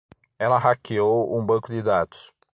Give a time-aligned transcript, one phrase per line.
[0.39, 2.33] Ela hackeou um banco de dados.